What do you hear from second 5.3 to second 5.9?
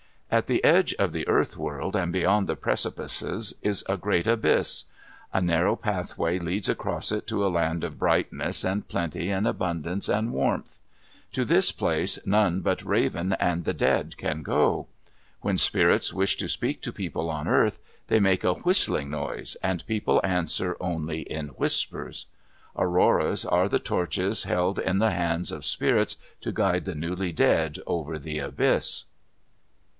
A narrow